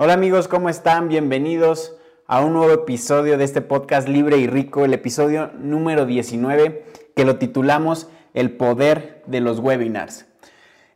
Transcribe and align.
Hola 0.00 0.12
amigos, 0.12 0.46
¿cómo 0.46 0.68
están? 0.68 1.08
Bienvenidos 1.08 1.96
a 2.28 2.40
un 2.40 2.52
nuevo 2.52 2.72
episodio 2.72 3.36
de 3.36 3.42
este 3.42 3.62
podcast 3.62 4.06
Libre 4.06 4.38
y 4.38 4.46
Rico, 4.46 4.84
el 4.84 4.94
episodio 4.94 5.50
número 5.58 6.06
19, 6.06 6.84
que 7.16 7.24
lo 7.24 7.36
titulamos 7.38 8.08
El 8.32 8.52
poder 8.52 9.24
de 9.26 9.40
los 9.40 9.58
webinars. 9.58 10.26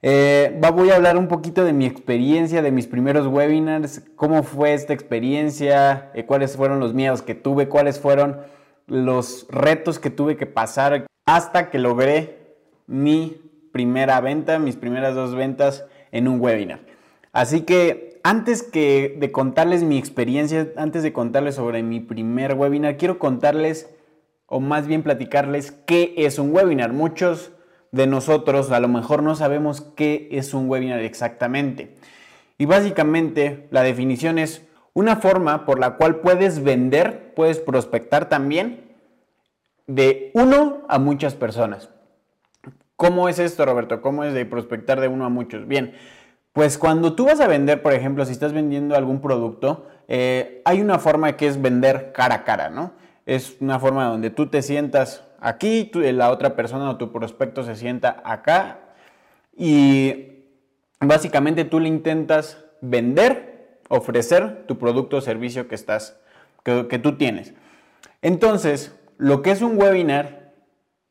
Eh, 0.03 0.57
voy 0.73 0.91
a 0.91 0.95
hablar 0.95 1.17
un 1.17 1.27
poquito 1.27 1.65
de 1.65 1.73
mi 1.73 1.85
experiencia, 1.85 2.63
de 2.63 2.71
mis 2.71 2.87
primeros 2.87 3.27
webinars, 3.27 4.05
cómo 4.15 4.45
fue 4.45 4.73
esta 4.73 4.93
experiencia, 4.93 6.13
eh, 6.15 6.25
cuáles 6.25 6.57
fueron 6.57 6.79
los 6.79 6.95
miedos 6.95 7.23
que 7.23 7.35
tuve, 7.35 7.69
cuáles 7.69 7.99
fueron 7.99 8.43
los 8.87 9.49
retos 9.51 9.99
que 9.99 10.11
tuve 10.11 10.37
que 10.37 10.47
pasar 10.47 11.09
hasta 11.27 11.71
que 11.71 11.81
logré 11.81 12.55
mi 12.87 13.51
primera 13.73 14.21
venta, 14.21 14.61
mis 14.61 14.77
primeras 14.77 15.17
dos 15.17 15.35
ventas 15.35 15.87
en 16.13 16.29
un 16.29 16.41
webinar. 16.41 16.79
Así 17.33 17.63
que 17.63 18.12
antes 18.23 18.63
que 18.63 19.17
de 19.19 19.33
contarles 19.33 19.83
mi 19.83 19.99
experiencia, 19.99 20.73
antes 20.77 21.03
de 21.03 21.13
contarles 21.13 21.57
sobre 21.57 21.83
mi 21.83 22.01
primer 22.01 22.55
webinar, 22.55 22.97
quiero 22.97 23.19
contarles, 23.19 23.91
o 24.47 24.61
más 24.61 24.87
bien 24.87 25.03
platicarles, 25.03 25.73
qué 25.87 26.15
es 26.17 26.39
un 26.39 26.55
webinar. 26.55 26.93
Muchos 26.93 27.53
de 27.91 28.07
nosotros 28.07 28.71
a 28.71 28.81
lo 28.81 28.89
mejor 28.89 29.23
no 29.23 29.35
sabemos 29.35 29.81
qué 29.81 30.29
es 30.33 30.55
un 30.55 30.69
webinar 30.69 31.01
exactamente. 31.01 31.95
Y 32.59 32.67
básicamente 32.67 33.69
la 33.71 33.83
definición 33.83 34.39
es 34.39 34.63
una 34.95 35.17
forma 35.17 35.65
por 35.65 35.79
la 35.79 35.97
cual 35.97 36.17
puedes 36.17 36.63
vender, 36.63 37.33
puedes 37.35 37.59
prospectar 37.59 38.29
también 38.29 38.93
de 39.87 40.31
uno 40.35 40.85
a 40.89 40.99
muchas 40.99 41.35
personas. 41.35 41.91
¿Cómo 42.97 43.29
es 43.29 43.39
esto, 43.39 43.67
Roberto? 43.67 44.01
¿Cómo 44.01 44.23
es 44.23 44.33
de 44.33 44.47
prospectar 44.47 45.01
de 45.01 45.09
uno 45.09 45.25
a 45.25 45.29
muchos? 45.29 45.67
Bien, 45.67 45.95
pues 46.53 46.77
cuando 46.77 47.15
tú 47.15 47.27
vas 47.27 47.41
a 47.41 47.47
vender, 47.47 47.83
por 47.83 47.93
ejemplo, 47.95 48.25
si 48.27 48.33
estás 48.33 48.53
vendiendo 48.53 48.95
algún 48.95 49.21
producto, 49.21 49.87
eh, 50.09 50.61
hay 50.65 50.81
una 50.81 50.99
forma 50.99 51.37
que 51.37 51.47
es 51.47 51.61
vender 51.61 52.13
cara 52.13 52.37
a 52.37 52.45
cara, 52.45 52.69
¿no? 52.69 52.93
Es 53.25 53.57
una 53.61 53.79
forma 53.79 54.05
donde 54.07 54.31
tú 54.31 54.49
te 54.49 54.61
sientas 54.63 55.25
aquí, 55.41 55.91
la 55.95 56.31
otra 56.31 56.55
persona 56.55 56.91
o 56.91 56.97
tu 56.97 57.13
prospecto 57.13 57.63
se 57.63 57.77
sienta 57.77 58.21
acá 58.25 58.81
y 59.57 60.45
básicamente 61.01 61.65
tú 61.65 61.81
le 61.81 61.89
intentas 61.89 62.59
vender, 62.81 63.81
ofrecer 63.89 64.65
tu 64.67 64.79
producto 64.79 65.19
o 65.19 65.21
servicio 65.21 65.69
que, 65.69 65.75
estás, 65.75 66.19
que 66.65 66.99
tú 66.99 67.17
tienes. 67.17 67.55
Entonces, 68.21 68.95
lo 69.19 69.43
que 69.43 69.53
es 69.53 69.63
un 69.63 69.81
webinar 69.81 70.53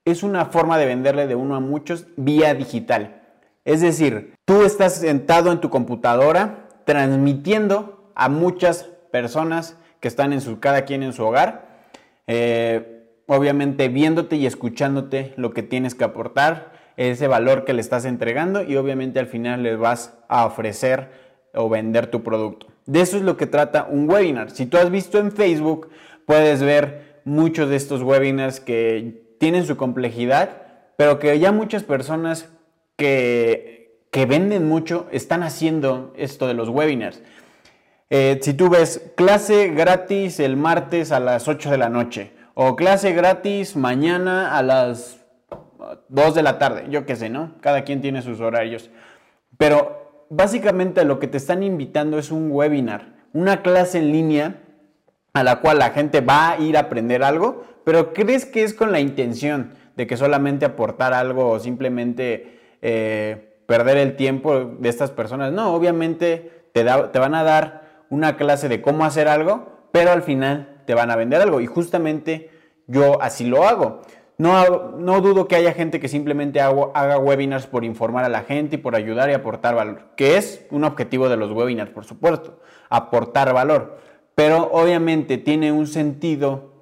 es 0.06 0.24
una 0.24 0.46
forma 0.46 0.78
de 0.78 0.86
venderle 0.86 1.28
de 1.28 1.36
uno 1.36 1.56
a 1.56 1.60
muchos 1.60 2.08
vía 2.18 2.54
digital. 2.54 3.21
Es 3.64 3.82
decir, 3.82 4.34
tú 4.46 4.64
estás 4.64 4.96
sentado 4.96 5.52
en 5.52 5.62
tu 5.62 5.70
computadora 5.70 6.68
transmitiendo 6.86 8.12
a 8.16 8.28
muchas 8.30 8.90
personas 9.12 9.78
que 10.00 10.08
están 10.08 10.34
en 10.34 10.42
su, 10.42 10.60
cada 10.60 10.84
quien 10.86 11.04
en 11.04 11.14
su 11.14 11.24
hogar, 11.24 11.86
eh, 12.28 13.06
obviamente 13.28 13.88
viéndote 13.88 14.36
y 14.36 14.46
escuchándote 14.46 15.34
lo 15.38 15.54
que 15.54 15.64
tienes 15.64 15.96
que 15.96 16.04
aportar, 16.04 16.72
ese 16.98 17.28
valor 17.28 17.66
que 17.66 17.74
le 17.74 17.82
estás 17.82 18.06
entregando 18.06 18.64
y 18.64 18.76
obviamente 18.76 19.20
al 19.20 19.28
final 19.28 19.64
les 19.64 19.78
vas 19.78 20.18
a 20.28 20.46
ofrecer 20.46 21.10
o 21.54 21.70
vender 21.70 22.08
tu 22.08 22.24
producto. 22.24 22.68
De 22.86 23.02
eso 23.02 23.18
es 23.18 23.24
lo 23.24 23.38
que 23.38 23.48
trata 23.48 23.88
un 23.90 24.10
webinar. 24.10 24.52
Si 24.52 24.66
tú 24.66 24.78
has 24.78 24.90
visto 24.90 25.20
en 25.20 25.32
Facebook, 25.32 25.90
puedes 26.26 26.62
ver 26.62 27.22
muchos 27.24 27.70
de 27.70 27.76
estos 27.76 28.02
webinars 28.02 28.60
que 28.60 29.36
tienen 29.40 29.66
su 29.66 29.78
complejidad, 29.78 30.62
pero 30.98 31.20
que 31.20 31.38
ya 31.40 31.52
muchas 31.52 31.84
personas 31.84 32.50
que, 33.02 34.28
venden 34.28 34.68
mucho 34.68 35.08
están 35.12 35.42
haciendo 35.42 36.14
esto 36.16 36.48
de 36.48 36.54
los 36.54 36.70
webinars. 36.70 37.22
Eh, 38.10 38.40
si 38.42 38.54
tú 38.54 38.70
ves 38.70 39.12
clase 39.16 39.70
gratis 39.70 40.40
el 40.40 40.56
martes 40.56 41.12
a 41.12 41.20
las 41.20 41.48
8 41.48 41.72
de 41.72 41.78
la 41.78 41.90
noche 41.90 42.34
o 42.54 42.76
clase 42.76 43.14
gratis 43.14 43.76
mañana 43.76 44.56
a 44.56 44.62
las 44.62 45.26
2 46.10 46.36
de 46.36 46.44
la 46.44 46.60
tarde, 46.60 46.86
yo 46.90 47.06
qué 47.06 47.16
sé, 47.16 47.30
¿no? 47.30 47.56
Cada 47.62 47.84
quien 47.84 48.02
tiene 48.02 48.22
sus 48.22 48.40
horarios. 48.42 48.92
Pero 49.58 50.26
básicamente 50.30 51.04
lo 51.06 51.20
que 51.20 51.28
te 51.28 51.38
están 51.38 51.64
invitando 51.64 52.20
es 52.20 52.32
un 52.32 52.52
webinar, 52.52 53.14
una 53.34 53.64
clase 53.64 53.98
en 53.98 54.12
línea 54.12 54.62
a 55.34 55.44
la 55.44 55.62
cual 55.62 55.80
la 55.80 55.92
gente 55.92 56.22
va 56.22 56.52
a 56.52 56.60
ir 56.60 56.78
a 56.78 56.82
aprender 56.82 57.24
algo, 57.24 57.64
pero 57.86 58.14
crees 58.14 58.46
que 58.46 58.64
es 58.64 58.74
con 58.74 58.92
la 58.92 59.00
intención 59.00 59.74
de 59.96 60.06
que 60.06 60.18
solamente 60.18 60.66
aportar 60.66 61.14
algo 61.14 61.50
o 61.50 61.60
simplemente 61.60 62.61
eh, 62.82 63.52
perder 63.72 63.98
el 63.98 64.16
tiempo 64.16 64.66
de 64.66 64.90
estas 64.90 65.12
personas. 65.12 65.54
No, 65.54 65.74
obviamente 65.74 66.66
te, 66.74 66.84
van 66.84 67.36
a 67.36 67.44
dar 67.44 68.04
una 68.10 68.36
clase 68.36 68.68
de 68.68 68.82
cómo 68.82 69.06
hacer 69.06 69.28
algo, 69.28 69.88
pero 69.92 70.12
al 70.12 70.24
final 70.24 70.82
te 70.86 70.94
van 70.94 71.10
a 71.12 71.16
vender 71.16 71.42
algo. 71.42 71.62
Y 71.62 71.68
justamente 71.68 72.50
yo 72.88 73.22
así 73.22 73.46
lo 73.46 73.64
hago. 73.64 74.02
No, 74.38 74.92
no, 74.98 75.22
dudo 75.22 75.48
que 75.48 75.56
haya 75.56 75.72
gente 75.72 76.00
que 76.00 76.10
simplemente 76.10 76.60
haga 76.60 77.18
webinars 77.20 77.68
por 77.68 77.86
informar 77.86 78.26
a 78.26 78.30
la 78.30 78.42
gente 78.42 78.76
y 78.76 78.80
por 78.80 78.96
ayudar 78.96 79.30
y 79.30 79.34
aportar 79.34 79.76
valor, 79.76 80.08
que 80.18 80.36
es 80.36 80.66
un 80.72 80.84
objetivo 80.84 81.30
de 81.30 81.38
los 81.38 81.52
webinars, 81.52 81.92
por 81.92 82.06
supuesto, 82.06 82.60
aportar 82.90 83.54
valor. 83.54 84.00
Pero 84.34 84.70
obviamente 84.74 85.38
tiene 85.38 85.72
un 85.72 85.86
sentido 85.86 86.74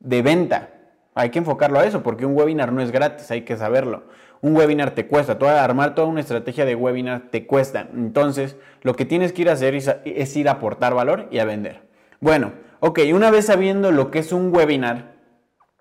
de 0.00 0.22
venta. 0.22 0.70
Hay 1.14 1.28
que 1.28 1.38
enfocarlo 1.38 1.78
a 1.78 1.84
eso, 1.84 2.02
porque 2.02 2.24
un 2.24 2.34
webinar 2.34 2.72
no 2.72 2.80
es 2.80 2.90
gratis, 2.90 3.30
hay 3.30 3.42
que 3.42 3.58
saberlo 3.58 4.04
un 4.42 4.56
webinar 4.56 4.90
te 4.90 5.06
cuesta, 5.06 5.38
armar 5.62 5.94
toda 5.94 6.08
una 6.08 6.20
estrategia 6.20 6.64
de 6.64 6.74
webinar 6.74 7.30
te 7.30 7.46
cuesta. 7.46 7.88
Entonces, 7.94 8.56
lo 8.82 8.94
que 8.94 9.04
tienes 9.04 9.32
que 9.32 9.42
ir 9.42 9.48
a 9.48 9.52
hacer 9.52 9.74
es, 9.74 10.36
ir 10.36 10.48
a 10.48 10.52
aportar 10.52 10.94
valor 10.94 11.28
y 11.30 11.38
a 11.38 11.44
vender. 11.44 11.82
Bueno, 12.20 12.52
ok, 12.80 13.00
una 13.14 13.30
vez 13.30 13.46
sabiendo 13.46 13.92
lo 13.92 14.10
que 14.10 14.18
es 14.18 14.32
un 14.32 14.54
webinar, 14.54 15.12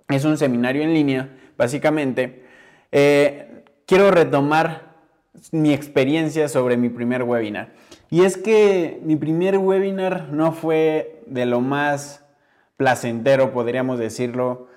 es 0.10 0.26
un 0.26 0.38
seminario 0.38 0.84
en 0.84 0.94
línea, 0.94 1.30
básicamente, 1.58 2.44
eh, 2.92 3.64
quiero 3.88 4.12
retomar 4.12 4.92
mi 5.52 5.74
experiencia 5.74 6.48
sobre 6.48 6.78
mi 6.78 6.90
primer 6.90 7.24
webinar. 7.24 7.74
Y 8.12 8.26
es 8.26 8.38
que 8.38 9.00
mi 9.04 9.16
primer 9.16 9.58
webinar 9.58 10.30
no 10.32 10.52
fue 10.52 11.24
de 11.26 11.48
lo 11.48 11.62
más 11.62 12.24
placentero, 12.78 13.54
podríamos 13.54 13.98
decirlo, 13.98 14.68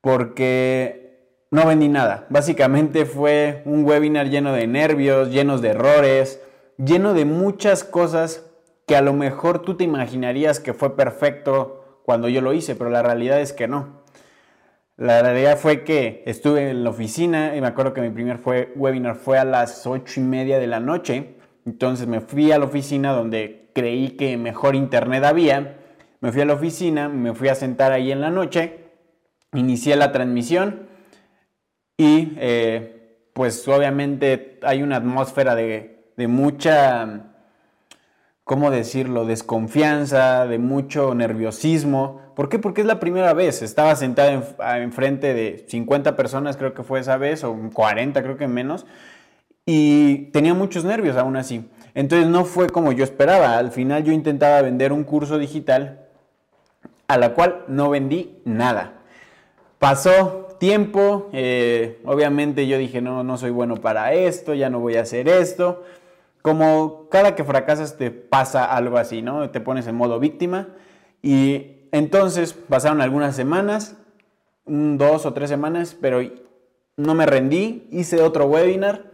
porque 0.00 1.09
no 1.50 1.66
vendí 1.66 1.88
nada. 1.88 2.26
Básicamente 2.30 3.04
fue 3.04 3.62
un 3.64 3.84
webinar 3.84 4.28
lleno 4.28 4.52
de 4.52 4.66
nervios, 4.66 5.30
llenos 5.30 5.60
de 5.60 5.70
errores, 5.70 6.40
lleno 6.78 7.12
de 7.12 7.24
muchas 7.24 7.82
cosas 7.84 8.46
que 8.86 8.96
a 8.96 9.02
lo 9.02 9.12
mejor 9.12 9.60
tú 9.62 9.76
te 9.76 9.84
imaginarías 9.84 10.60
que 10.60 10.74
fue 10.74 10.96
perfecto 10.96 12.02
cuando 12.04 12.28
yo 12.28 12.40
lo 12.40 12.52
hice, 12.52 12.76
pero 12.76 12.90
la 12.90 13.02
realidad 13.02 13.40
es 13.40 13.52
que 13.52 13.68
no. 13.68 14.00
La 14.96 15.22
realidad 15.22 15.58
fue 15.58 15.82
que 15.82 16.22
estuve 16.26 16.70
en 16.70 16.84
la 16.84 16.90
oficina 16.90 17.56
y 17.56 17.60
me 17.60 17.66
acuerdo 17.66 17.94
que 17.94 18.02
mi 18.02 18.10
primer 18.10 18.38
fue, 18.38 18.72
webinar 18.76 19.16
fue 19.16 19.38
a 19.38 19.44
las 19.44 19.86
ocho 19.86 20.20
y 20.20 20.24
media 20.24 20.58
de 20.58 20.66
la 20.66 20.78
noche. 20.78 21.36
Entonces 21.64 22.06
me 22.06 22.20
fui 22.20 22.52
a 22.52 22.58
la 22.58 22.66
oficina 22.66 23.12
donde 23.12 23.70
creí 23.74 24.10
que 24.10 24.36
mejor 24.36 24.74
internet 24.76 25.24
había. 25.24 25.78
Me 26.20 26.32
fui 26.32 26.42
a 26.42 26.44
la 26.44 26.54
oficina, 26.54 27.08
me 27.08 27.32
fui 27.32 27.48
a 27.48 27.54
sentar 27.54 27.92
ahí 27.92 28.12
en 28.12 28.20
la 28.20 28.30
noche, 28.30 28.90
inicié 29.54 29.96
la 29.96 30.12
transmisión 30.12 30.89
y 32.00 32.32
eh, 32.38 33.26
pues 33.34 33.68
obviamente 33.68 34.58
hay 34.62 34.82
una 34.82 34.96
atmósfera 34.96 35.54
de, 35.54 36.00
mucha, 36.16 37.26
¿cómo 38.42 38.70
decirlo?, 38.70 39.26
desconfianza, 39.26 40.46
de 40.46 40.56
mucho 40.56 41.14
nerviosismo. 41.14 42.22
¿Por 42.34 42.48
qué? 42.48 42.58
Porque 42.58 42.80
es 42.80 42.86
la 42.86 43.00
primera 43.00 43.34
vez. 43.34 43.60
Estaba 43.60 43.94
sentado 43.96 44.42
enfrente 44.76 45.34
de 45.34 45.66
50 45.68 46.16
personas, 46.16 46.56
creo 46.56 46.72
que 46.72 46.84
fue 46.84 47.00
esa 47.00 47.18
vez, 47.18 47.44
o 47.44 47.54
40, 47.74 48.22
creo 48.22 48.38
que 48.38 48.48
menos, 48.48 48.86
y 49.66 50.30
tenía 50.32 50.54
muchos 50.54 50.86
nervios 50.86 51.18
aún 51.18 51.36
así. 51.36 51.68
Entonces 51.92 52.28
no 52.28 52.46
fue 52.46 52.70
como 52.70 52.92
yo 52.92 53.04
esperaba. 53.04 53.58
Al 53.58 53.72
final 53.72 54.04
yo 54.04 54.12
intentaba 54.12 54.62
vender 54.62 54.94
un 54.94 55.04
curso 55.04 55.36
digital 55.36 56.06
a 57.08 57.18
la 57.18 57.34
cual 57.34 57.64
no 57.68 57.90
vendí 57.90 58.40
nada. 58.46 58.94
Pasó 59.78 60.49
tiempo, 60.60 61.30
eh, 61.32 62.00
obviamente 62.04 62.66
yo 62.68 62.76
dije, 62.76 63.00
no, 63.00 63.24
no 63.24 63.38
soy 63.38 63.50
bueno 63.50 63.76
para 63.76 64.12
esto, 64.12 64.52
ya 64.52 64.68
no 64.68 64.78
voy 64.78 64.96
a 64.96 65.00
hacer 65.00 65.26
esto. 65.26 65.82
Como 66.42 67.08
cada 67.10 67.34
que 67.34 67.44
fracasas 67.44 67.96
te 67.96 68.10
pasa 68.10 68.64
algo 68.66 68.98
así, 68.98 69.22
¿no? 69.22 69.50
Te 69.50 69.60
pones 69.60 69.86
en 69.86 69.94
modo 69.96 70.20
víctima. 70.20 70.68
Y 71.22 71.88
entonces 71.92 72.52
pasaron 72.52 73.00
algunas 73.00 73.34
semanas, 73.34 73.96
dos 74.66 75.24
o 75.24 75.32
tres 75.32 75.48
semanas, 75.48 75.96
pero 75.98 76.20
no 76.96 77.14
me 77.14 77.24
rendí, 77.24 77.88
hice 77.90 78.22
otro 78.22 78.44
webinar, 78.44 79.10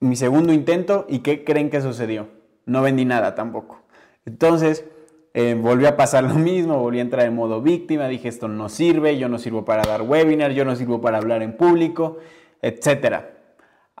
mi 0.00 0.16
segundo 0.16 0.52
intento, 0.52 1.06
¿y 1.08 1.20
qué 1.20 1.44
creen 1.44 1.70
que 1.70 1.80
sucedió? 1.80 2.28
No 2.66 2.82
vendí 2.82 3.04
nada 3.04 3.36
tampoco. 3.36 3.80
Entonces, 4.26 4.84
eh, 5.32 5.54
volvió 5.54 5.88
a 5.88 5.96
pasar 5.96 6.24
lo 6.24 6.34
mismo, 6.34 6.78
volví 6.78 6.98
a 6.98 7.02
entrar 7.02 7.26
en 7.26 7.34
modo 7.34 7.62
víctima, 7.62 8.08
dije 8.08 8.28
esto 8.28 8.48
no 8.48 8.68
sirve, 8.68 9.16
yo 9.18 9.28
no 9.28 9.38
sirvo 9.38 9.64
para 9.64 9.82
dar 9.82 10.02
webinar, 10.02 10.52
yo 10.52 10.64
no 10.64 10.74
sirvo 10.74 11.00
para 11.00 11.18
hablar 11.18 11.42
en 11.42 11.56
público, 11.56 12.18
etc. 12.62 13.26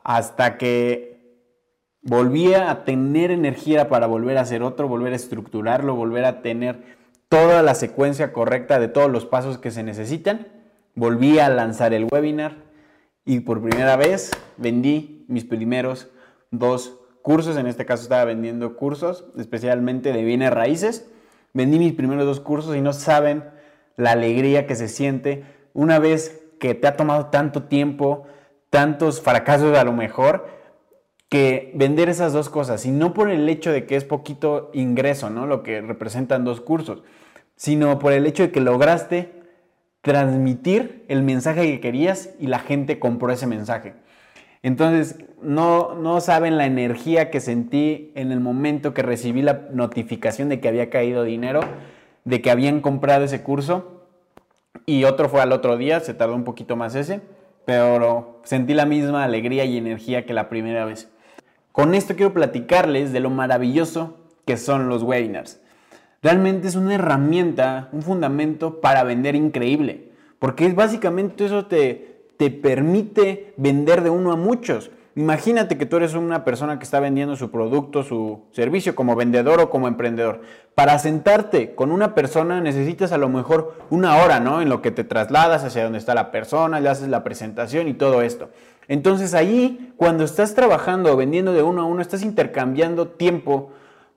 Hasta 0.02 0.58
que 0.58 1.10
volvía 2.02 2.70
a 2.70 2.84
tener 2.84 3.30
energía 3.30 3.88
para 3.88 4.06
volver 4.06 4.38
a 4.38 4.42
hacer 4.42 4.62
otro, 4.62 4.88
volver 4.88 5.12
a 5.12 5.16
estructurarlo, 5.16 5.94
volver 5.94 6.24
a 6.24 6.42
tener 6.42 6.98
toda 7.28 7.62
la 7.62 7.74
secuencia 7.74 8.32
correcta 8.32 8.80
de 8.80 8.88
todos 8.88 9.10
los 9.10 9.24
pasos 9.24 9.58
que 9.58 9.70
se 9.70 9.82
necesitan. 9.82 10.48
Volví 10.96 11.38
a 11.38 11.48
lanzar 11.48 11.94
el 11.94 12.08
webinar 12.10 12.56
y 13.24 13.40
por 13.40 13.62
primera 13.62 13.94
vez 13.96 14.32
vendí 14.56 15.24
mis 15.28 15.44
primeros 15.44 16.08
dos 16.50 16.98
cursos. 17.22 17.56
En 17.56 17.68
este 17.68 17.86
caso 17.86 18.02
estaba 18.02 18.24
vendiendo 18.24 18.76
cursos, 18.76 19.26
especialmente 19.38 20.12
de 20.12 20.24
bienes 20.24 20.50
raíces. 20.50 21.08
Vendí 21.52 21.78
mis 21.78 21.92
primeros 21.92 22.24
dos 22.24 22.40
cursos 22.40 22.76
y 22.76 22.80
no 22.80 22.92
saben 22.92 23.44
la 23.96 24.12
alegría 24.12 24.66
que 24.66 24.76
se 24.76 24.88
siente 24.88 25.44
una 25.72 25.98
vez 25.98 26.40
que 26.58 26.74
te 26.74 26.86
ha 26.86 26.96
tomado 26.96 27.26
tanto 27.26 27.64
tiempo, 27.64 28.26
tantos 28.70 29.20
fracasos 29.20 29.76
a 29.76 29.84
lo 29.84 29.92
mejor, 29.92 30.48
que 31.28 31.70
vender 31.74 32.08
esas 32.08 32.32
dos 32.32 32.48
cosas, 32.48 32.84
y 32.86 32.90
no 32.90 33.14
por 33.14 33.30
el 33.30 33.48
hecho 33.48 33.70
de 33.70 33.86
que 33.86 33.96
es 33.96 34.04
poquito 34.04 34.70
ingreso, 34.74 35.30
¿no? 35.30 35.46
Lo 35.46 35.62
que 35.62 35.80
representan 35.80 36.44
dos 36.44 36.60
cursos, 36.60 37.02
sino 37.54 37.98
por 37.98 38.12
el 38.12 38.26
hecho 38.26 38.42
de 38.42 38.50
que 38.50 38.60
lograste 38.60 39.40
transmitir 40.02 41.04
el 41.08 41.22
mensaje 41.22 41.66
que 41.66 41.80
querías 41.80 42.30
y 42.40 42.46
la 42.46 42.58
gente 42.58 42.98
compró 42.98 43.32
ese 43.32 43.46
mensaje. 43.46 43.94
Entonces, 44.62 45.16
no, 45.40 45.94
no 45.94 46.20
saben 46.20 46.58
la 46.58 46.66
energía 46.66 47.30
que 47.30 47.40
sentí 47.40 48.12
en 48.14 48.30
el 48.30 48.40
momento 48.40 48.92
que 48.92 49.02
recibí 49.02 49.42
la 49.42 49.68
notificación 49.72 50.48
de 50.48 50.60
que 50.60 50.68
había 50.68 50.90
caído 50.90 51.24
dinero, 51.24 51.60
de 52.24 52.42
que 52.42 52.50
habían 52.50 52.80
comprado 52.80 53.24
ese 53.24 53.42
curso 53.42 54.00
y 54.86 55.04
otro 55.04 55.28
fue 55.28 55.40
al 55.40 55.52
otro 55.52 55.76
día, 55.76 56.00
se 56.00 56.14
tardó 56.14 56.34
un 56.34 56.44
poquito 56.44 56.76
más 56.76 56.94
ese, 56.94 57.20
pero 57.64 58.40
sentí 58.44 58.74
la 58.74 58.86
misma 58.86 59.24
alegría 59.24 59.64
y 59.64 59.78
energía 59.78 60.26
que 60.26 60.34
la 60.34 60.48
primera 60.48 60.84
vez. 60.84 61.10
Con 61.72 61.94
esto 61.94 62.16
quiero 62.16 62.34
platicarles 62.34 63.12
de 63.12 63.20
lo 63.20 63.30
maravilloso 63.30 64.18
que 64.44 64.56
son 64.56 64.88
los 64.88 65.02
webinars. 65.02 65.60
Realmente 66.22 66.68
es 66.68 66.74
una 66.74 66.94
herramienta, 66.94 67.88
un 67.92 68.02
fundamento 68.02 68.80
para 68.80 69.04
vender 69.04 69.36
increíble, 69.36 70.10
porque 70.38 70.66
es 70.66 70.74
básicamente 70.74 71.46
eso 71.46 71.66
te, 71.66 72.09
te 72.40 72.50
permite 72.50 73.52
vender 73.58 74.02
de 74.02 74.08
uno 74.08 74.32
a 74.32 74.36
muchos. 74.36 74.90
Imagínate 75.14 75.76
que 75.76 75.84
tú 75.84 75.98
eres 75.98 76.14
una 76.14 76.42
persona 76.42 76.78
que 76.78 76.84
está 76.84 76.98
vendiendo 76.98 77.36
su 77.36 77.50
producto, 77.50 78.02
su 78.02 78.44
servicio 78.52 78.94
como 78.94 79.14
vendedor 79.14 79.60
o 79.60 79.68
como 79.68 79.88
emprendedor. 79.88 80.40
Para 80.74 80.98
sentarte 80.98 81.74
con 81.74 81.92
una 81.92 82.14
persona 82.14 82.62
necesitas 82.62 83.12
a 83.12 83.18
lo 83.18 83.28
mejor 83.28 83.74
una 83.90 84.16
hora, 84.16 84.40
¿no? 84.40 84.62
En 84.62 84.70
lo 84.70 84.80
que 84.80 84.90
te 84.90 85.04
trasladas 85.04 85.64
hacia 85.64 85.84
donde 85.84 85.98
está 85.98 86.14
la 86.14 86.30
persona, 86.30 86.80
le 86.80 86.88
haces 86.88 87.08
la 87.08 87.24
presentación 87.24 87.88
y 87.88 87.92
todo 87.92 88.22
esto. 88.22 88.48
Entonces 88.88 89.34
ahí, 89.34 89.92
cuando 89.98 90.24
estás 90.24 90.54
trabajando 90.54 91.12
o 91.12 91.16
vendiendo 91.18 91.52
de 91.52 91.62
uno 91.62 91.82
a 91.82 91.84
uno, 91.84 92.00
estás 92.00 92.22
intercambiando 92.22 93.08
tiempo 93.08 93.70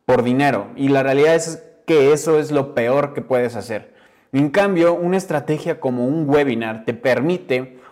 por 0.06 0.24
dinero. 0.24 0.68
Y 0.78 0.88
la 0.88 1.04
realidad 1.04 1.36
es 1.36 1.62
que 1.86 2.14
eso 2.14 2.40
es 2.40 2.54
lo 2.54 2.74
peor 2.74 3.14
que 3.14 3.22
puedes 3.22 3.58
hacer. 3.58 3.92
En 4.31 4.50
cambio, 4.50 4.94
una 4.94 5.18
estrategia 5.18 5.81
como 5.81 6.08
un 6.08 6.30
webinar 6.30 6.86
te 6.86 6.94
permite 6.94 7.83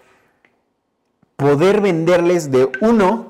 poder 1.41 1.81
venderles 1.81 2.51
de 2.51 2.69
uno 2.81 3.25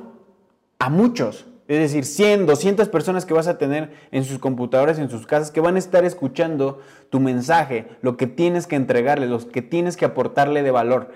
a 0.79 0.89
muchos. 0.89 1.45
Es 1.69 1.79
decir, 1.79 2.03
100, 2.03 2.45
200 2.45 2.89
personas 2.89 3.25
que 3.25 3.33
vas 3.33 3.47
a 3.47 3.57
tener 3.57 3.93
en 4.11 4.25
sus 4.25 4.37
computadoras, 4.37 4.99
en 4.99 5.09
sus 5.09 5.25
casas, 5.25 5.49
que 5.49 5.61
van 5.61 5.77
a 5.77 5.79
estar 5.79 6.03
escuchando 6.03 6.81
tu 7.09 7.21
mensaje, 7.21 7.87
lo 8.01 8.17
que 8.17 8.27
tienes 8.27 8.67
que 8.67 8.75
entregarle, 8.75 9.27
lo 9.27 9.39
que 9.47 9.61
tienes 9.61 9.95
que 9.95 10.03
aportarle 10.03 10.61
de 10.61 10.71
valor. 10.71 11.13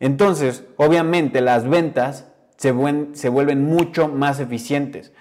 Entonces, 0.00 0.64
obviamente 0.78 1.42
las 1.42 1.68
ventas 1.68 2.28
se, 2.56 2.70
vuelven 2.72 3.64
mucho 3.66 4.08
más 4.08 4.40
eficientes. 4.40 5.12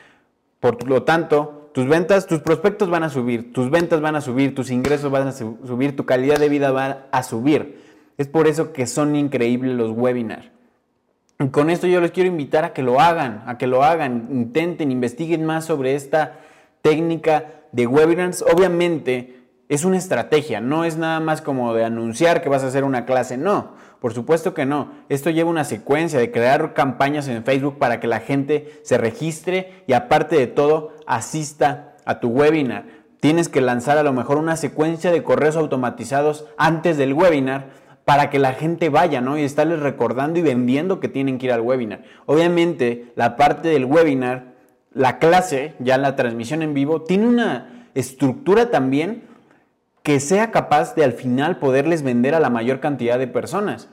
Por 0.61 0.87
lo 0.87 1.03
tanto, 1.03 1.71
tus 1.73 1.89
ventas, 1.89 2.25
tus 2.25 2.39
prospectos 2.39 2.89
van 2.89 3.03
a 3.03 3.09
subir, 3.09 3.51
tus 3.51 3.69
ventas 3.69 3.99
van 3.99 4.15
a 4.15 4.21
subir, 4.21 4.55
tus 4.55 4.71
ingresos 4.71 5.11
van 5.11 5.27
a 5.27 5.33
subir, 5.33 5.93
tu 5.97 6.05
calidad 6.05 6.39
de 6.39 6.47
vida 6.47 6.71
va 6.71 7.07
a 7.11 7.21
subir. 7.21 7.81
Es 8.17 8.29
por 8.29 8.47
eso 8.47 8.71
que 8.71 8.87
son 8.87 9.17
increíbles 9.17 9.75
los 9.75 9.91
webinars. 9.91 10.56
Con 11.51 11.69
esto 11.69 11.85
yo 11.85 12.01
les 12.01 12.09
quiero 12.09 12.29
invitar 12.29 12.65
a 12.65 12.73
que 12.73 12.81
lo 12.81 12.99
hagan, 12.99 13.43
a 13.45 13.59
que 13.59 13.67
lo 13.67 13.83
hagan, 13.83 14.27
intenten, 14.31 14.91
investiguen 14.91 15.45
más 15.45 15.65
sobre 15.65 15.93
esta 15.93 16.39
técnica 16.81 17.61
de 17.71 17.85
webinars. 17.85 18.41
Obviamente 18.41 19.43
es 19.69 19.85
una 19.85 19.97
estrategia, 19.97 20.61
no 20.61 20.83
es 20.83 20.97
nada 20.97 21.19
más 21.19 21.43
como 21.43 21.75
de 21.75 21.85
anunciar 21.85 22.41
que 22.41 22.49
vas 22.49 22.63
a 22.63 22.67
hacer 22.67 22.83
una 22.83 23.05
clase, 23.05 23.37
no. 23.37 23.73
Por 23.99 24.13
supuesto 24.13 24.55
que 24.55 24.65
no. 24.65 24.91
Esto 25.09 25.29
lleva 25.29 25.51
una 25.51 25.63
secuencia 25.63 26.17
de 26.17 26.31
crear 26.31 26.73
campañas 26.73 27.27
en 27.27 27.43
Facebook 27.43 27.77
para 27.77 27.99
que 27.99 28.07
la 28.07 28.19
gente 28.19 28.79
se 28.83 28.97
registre 28.97 29.83
y 29.85 29.93
aparte 29.93 30.37
de 30.37 30.47
todo 30.47 30.95
asista 31.05 31.97
a 32.05 32.19
tu 32.19 32.29
webinar. 32.29 32.85
Tienes 33.19 33.47
que 33.47 33.61
lanzar 33.61 33.99
a 33.99 34.03
lo 34.03 34.13
mejor 34.13 34.37
una 34.37 34.55
secuencia 34.55 35.11
de 35.11 35.21
correos 35.21 35.55
automatizados 35.55 36.45
antes 36.57 36.97
del 36.97 37.13
webinar 37.13 37.67
para 38.07 38.29
que 38.29 38.39
la 38.39 38.53
gente 38.53 38.87
vaya, 38.87 39.19
¿no? 39.19 39.37
Y 39.37 39.43
estarles 39.43 39.81
recordando 39.81 40.39
y 40.39 40.41
vendiendo 40.41 41.01
que 41.01 41.09
tienen 41.09 41.37
que 41.37 41.47
ir 41.47 41.51
al 41.51 41.59
webinar. 41.59 42.03
Obviamente, 42.25 43.11
la 43.17 43.35
parte 43.35 43.67
del 43.67 43.83
webinar, 43.83 44.53
la 44.93 45.19
clase, 45.19 45.73
ya 45.79 45.97
la 45.97 46.15
transmisión 46.15 46.61
en 46.61 46.73
vivo, 46.73 47.01
tiene 47.01 47.27
una 47.27 47.89
estructura 47.95 48.69
también 48.69 49.23
que 50.03 50.21
sea 50.21 50.51
capaz 50.51 50.95
de 50.95 51.03
al 51.03 51.11
final 51.11 51.57
poderles 51.57 52.01
vender 52.01 52.33
a 52.33 52.39
la 52.39 52.49
mayor 52.49 52.79
cantidad 52.79 53.19
de 53.19 53.27
personas. 53.27 53.89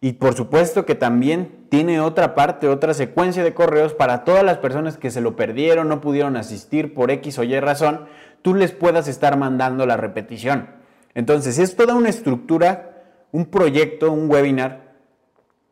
Y 0.00 0.12
por 0.12 0.34
supuesto 0.34 0.86
que 0.86 0.94
también 0.94 1.66
tiene 1.68 2.00
otra 2.00 2.36
parte, 2.36 2.68
otra 2.68 2.94
secuencia 2.94 3.42
de 3.42 3.52
correos 3.52 3.94
para 3.94 4.22
todas 4.22 4.44
las 4.44 4.58
personas 4.58 4.96
que 4.96 5.10
se 5.10 5.20
lo 5.20 5.34
perdieron, 5.34 5.88
no 5.88 6.00
pudieron 6.00 6.36
asistir 6.36 6.94
por 6.94 7.10
X 7.10 7.40
o 7.40 7.42
Y 7.42 7.58
razón, 7.58 8.06
tú 8.42 8.54
les 8.54 8.70
puedas 8.70 9.08
estar 9.08 9.36
mandando 9.36 9.86
la 9.86 9.96
repetición. 9.96 10.68
Entonces 11.14 11.58
es 11.58 11.74
toda 11.74 11.96
una 11.96 12.10
estructura, 12.10 12.92
un 13.32 13.46
proyecto, 13.46 14.12
un 14.12 14.30
webinar, 14.30 14.94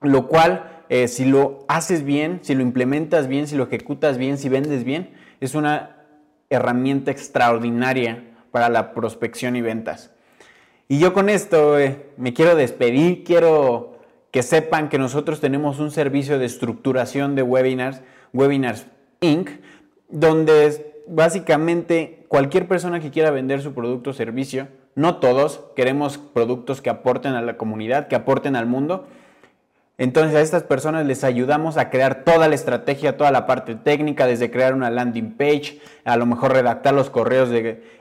lo 0.01 0.29
cual 0.29 0.85
eh, 0.89 1.09
si 1.09 1.25
lo 1.25 1.65
haces 1.69 2.05
bien, 2.05 2.41
si 2.43 2.55
lo 2.55 2.63
implementas 2.63 3.27
bien, 3.27 3.47
si 3.47 3.57
lo 3.57 3.65
ejecutas 3.65 4.19
bien, 4.19 4.39
si 4.39 4.49
vendes 4.49 4.85
bien, 4.85 5.11
es 5.41 5.55
una 5.55 5.97
herramienta 6.51 7.11
extraordinaria 7.11 8.25
para 8.51 8.69
la 8.69 8.95
prospección 8.95 9.57
y 9.57 9.63
ventas. 9.63 10.11
Y 10.89 10.99
yo 10.99 11.13
con 11.13 11.29
esto 11.29 11.79
eh, 11.79 12.11
me 12.17 12.35
quiero 12.35 12.55
despedir, 12.55 13.25
quiero 13.25 13.99
que 14.31 14.43
sepan 14.43 14.89
que 14.89 14.99
nosotros 14.99 15.41
tenemos 15.41 15.79
un 15.79 15.91
servicio 15.91 16.39
de 16.39 16.47
estructuración 16.47 17.35
de 17.35 17.43
webinars, 17.43 18.03
Webinars 18.33 18.87
Inc., 19.21 19.49
donde 20.09 21.03
básicamente 21.07 22.25
cualquier 22.29 22.69
persona 22.69 23.01
que 23.01 23.11
quiera 23.11 23.31
vender 23.31 23.63
su 23.63 23.73
producto 23.75 24.11
o 24.11 24.13
servicio, 24.13 24.69
no 24.95 25.17
todos, 25.17 25.65
queremos 25.77 26.19
productos 26.19 26.81
que 26.81 26.91
aporten 26.91 27.35
a 27.35 27.43
la 27.43 27.57
comunidad, 27.57 28.09
que 28.09 28.17
aporten 28.17 28.57
al 28.57 28.67
mundo, 28.67 29.07
entonces 29.97 30.35
a 30.35 30.41
estas 30.41 30.65
personas 30.65 31.07
les 31.07 31.23
ayudamos 31.23 31.77
a 31.77 31.89
crear 31.89 32.25
toda 32.25 32.49
la 32.49 32.57
estrategia, 32.57 33.17
toda 33.17 33.31
la 33.31 33.47
parte 33.47 33.77
técnica, 33.77 34.27
desde 34.27 34.51
crear 34.51 34.75
una 34.75 34.91
landing 34.91 35.37
page, 35.37 35.81
a 36.05 36.17
lo 36.17 36.27
mejor 36.27 36.53
redactar 36.53 36.95
los 36.95 37.11
correos 37.11 37.51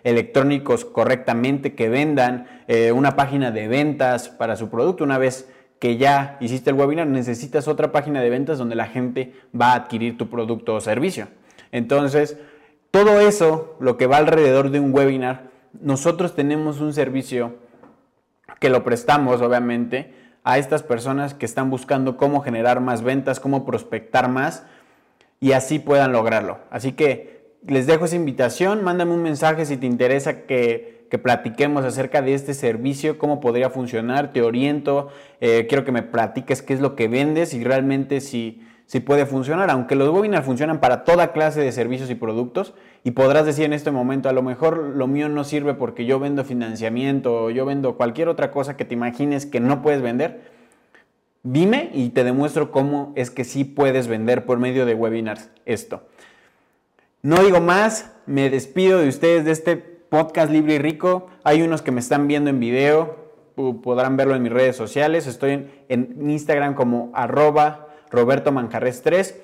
electrónicos 0.03 0.85
correctamente, 0.85 1.75
que 1.75 1.89
vendan 1.89 2.47
eh, 2.67 2.91
una 2.91 3.15
página 3.15 3.51
de 3.51 3.67
ventas 3.67 4.29
para 4.29 4.55
su 4.55 4.69
producto. 4.69 5.03
Una 5.03 5.19
vez 5.19 5.47
que 5.77 5.97
ya 5.97 6.37
hiciste 6.39 6.71
el 6.71 6.77
webinar, 6.77 7.05
necesitas 7.05 7.67
otra 7.67 7.91
página 7.91 8.21
de 8.21 8.29
ventas 8.31 8.57
donde 8.57 8.75
la 8.75 8.87
gente 8.87 9.33
va 9.59 9.73
a 9.73 9.75
adquirir 9.75 10.17
tu 10.17 10.29
producto 10.31 10.73
o 10.73 10.81
servicio. 10.81 11.27
Entonces, 11.71 12.39
todo 12.89 13.19
eso, 13.19 13.75
lo 13.79 13.97
que 13.97 14.07
va 14.07 14.17
alrededor 14.17 14.71
de 14.71 14.79
un 14.79 14.95
webinar, 14.95 15.52
nosotros 15.81 16.35
tenemos 16.35 16.79
un 16.79 16.93
servicio 16.93 17.55
que 18.59 18.69
lo 18.69 18.83
prestamos, 18.83 19.41
obviamente, 19.41 20.13
a 20.43 20.57
estas 20.57 20.83
personas 20.83 21.33
que 21.33 21.45
están 21.45 21.69
buscando 21.69 22.17
cómo 22.17 22.41
generar 22.41 22.79
más 22.79 23.01
ventas, 23.01 23.39
cómo 23.39 23.65
prospectar 23.65 24.29
más 24.29 24.65
y 25.39 25.53
así 25.53 25.79
puedan 25.79 26.11
lograrlo. 26.11 26.59
Así 26.69 26.93
que 26.93 27.53
les 27.65 27.87
dejo 27.87 28.05
esa 28.05 28.15
invitación, 28.15 28.83
mándame 28.83 29.13
un 29.13 29.21
mensaje 29.21 29.65
si 29.65 29.77
te 29.77 29.85
interesa 29.85 30.45
que, 30.45 31.07
que 31.09 31.17
platiquemos 31.17 31.85
acerca 31.85 32.21
de 32.21 32.33
este 32.33 32.53
servicio, 32.53 33.17
cómo 33.17 33.39
podría 33.39 33.69
funcionar, 33.69 34.33
te 34.33 34.41
oriento, 34.41 35.09
eh, 35.39 35.65
quiero 35.67 35.85
que 35.85 35.91
me 35.91 36.03
platiques 36.03 36.61
qué 36.61 36.73
es 36.73 36.81
lo 36.81 36.95
que 36.95 37.07
vendes 37.07 37.53
y 37.53 37.63
realmente 37.63 38.19
si 38.19 38.61
si 38.85 38.99
puede 38.99 39.25
funcionar, 39.25 39.69
aunque 39.69 39.95
los 39.95 40.09
webinars 40.09 40.45
funcionan 40.45 40.79
para 40.79 41.03
toda 41.03 41.31
clase 41.31 41.61
de 41.61 41.71
servicios 41.71 42.09
y 42.09 42.15
productos 42.15 42.73
y 43.03 43.11
podrás 43.11 43.45
decir 43.45 43.65
en 43.65 43.73
este 43.73 43.91
momento, 43.91 44.29
a 44.29 44.33
lo 44.33 44.41
mejor 44.41 44.77
lo 44.77 45.07
mío 45.07 45.29
no 45.29 45.43
sirve 45.43 45.73
porque 45.73 46.05
yo 46.05 46.19
vendo 46.19 46.43
financiamiento 46.43 47.45
o 47.45 47.49
yo 47.49 47.65
vendo 47.65 47.95
cualquier 47.95 48.27
otra 48.27 48.51
cosa 48.51 48.77
que 48.77 48.85
te 48.85 48.93
imagines 48.93 49.45
que 49.45 49.59
no 49.59 49.81
puedes 49.81 50.01
vender. 50.01 50.51
Dime 51.43 51.89
y 51.93 52.09
te 52.09 52.23
demuestro 52.23 52.71
cómo 52.71 53.11
es 53.15 53.29
que 53.29 53.43
sí 53.43 53.65
puedes 53.65 54.07
vender 54.07 54.45
por 54.45 54.59
medio 54.59 54.85
de 54.85 54.93
webinars 54.93 55.49
esto. 55.65 56.03
No 57.21 57.43
digo 57.43 57.61
más, 57.61 58.11
me 58.25 58.49
despido 58.49 58.99
de 58.99 59.07
ustedes 59.07 59.45
de 59.45 59.51
este 59.51 59.77
podcast 59.77 60.51
libre 60.51 60.75
y 60.75 60.77
rico. 60.77 61.27
Hay 61.43 61.61
unos 61.61 61.81
que 61.81 61.91
me 61.91 61.99
están 61.99 62.27
viendo 62.27 62.49
en 62.49 62.59
video, 62.59 63.31
podrán 63.81 64.15
verlo 64.15 64.35
en 64.35 64.43
mis 64.43 64.51
redes 64.51 64.75
sociales. 64.75 65.25
Estoy 65.25 65.67
en, 65.89 66.29
Instagram 66.29 66.75
como 66.75 67.11
arroba 67.13 67.92
Roberto 68.13 68.51
Manjarres 68.51 69.01
3. 69.01 69.41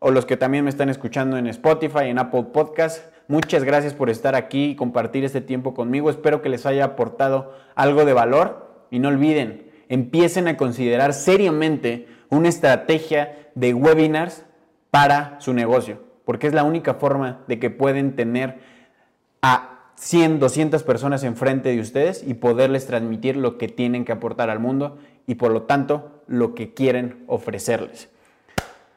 o 0.00 0.10
los 0.10 0.26
que 0.26 0.36
también 0.36 0.64
me 0.64 0.70
están 0.70 0.88
escuchando 0.88 1.36
en 1.36 1.46
Spotify, 1.46 2.06
en 2.06 2.18
Apple 2.18 2.46
Podcast. 2.52 3.04
Muchas 3.28 3.64
gracias 3.64 3.94
por 3.94 4.10
estar 4.10 4.34
aquí 4.34 4.70
y 4.70 4.74
compartir 4.74 5.24
este 5.24 5.40
tiempo 5.40 5.74
conmigo. 5.74 6.10
Espero 6.10 6.42
que 6.42 6.48
les 6.48 6.66
haya 6.66 6.84
aportado 6.84 7.54
algo 7.76 8.04
de 8.04 8.12
valor 8.12 8.86
y 8.90 8.98
no 8.98 9.08
olviden, 9.08 9.70
empiecen 9.88 10.48
a 10.48 10.56
considerar 10.56 11.12
seriamente 11.12 12.08
una 12.30 12.48
estrategia 12.48 13.50
de 13.54 13.74
webinars 13.74 14.44
para 14.90 15.40
su 15.40 15.52
negocio, 15.52 16.02
porque 16.24 16.48
es 16.48 16.54
la 16.54 16.64
única 16.64 16.94
forma 16.94 17.42
de 17.46 17.60
que 17.60 17.70
pueden 17.70 18.16
tener 18.16 18.58
a 19.42 19.92
100, 19.94 20.40
200 20.40 20.82
personas 20.82 21.22
enfrente 21.22 21.68
de 21.68 21.80
ustedes 21.80 22.24
y 22.26 22.34
poderles 22.34 22.86
transmitir 22.86 23.36
lo 23.36 23.58
que 23.58 23.68
tienen 23.68 24.04
que 24.04 24.12
aportar 24.12 24.50
al 24.50 24.58
mundo 24.58 24.98
y 25.26 25.36
por 25.36 25.50
lo 25.52 25.62
tanto 25.62 26.22
lo 26.26 26.54
que 26.54 26.74
quieren 26.74 27.24
ofrecerles. 27.26 28.08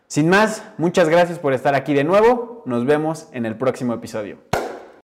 Sin 0.08 0.30
más, 0.30 0.64
muchas 0.78 1.10
gracias 1.10 1.40
por 1.40 1.54
estar 1.54 1.74
aquí 1.74 1.94
de 1.94 2.04
nuevo. 2.04 2.62
Nos 2.66 2.86
vemos 2.86 3.28
en 3.32 3.46
el 3.46 3.56
próximo 3.56 3.94
episodio. 3.94 4.53